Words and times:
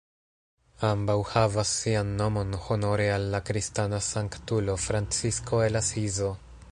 Ambaŭ 0.87 1.17
havas 1.31 1.73
sian 1.81 2.09
nomon 2.21 2.57
honore 2.69 3.07
al 3.17 3.29
la 3.35 3.43
kristana 3.51 3.99
sanktulo 4.09 4.81
Francisko 4.89 5.65
el 5.71 5.81
Asizo. 5.85 6.35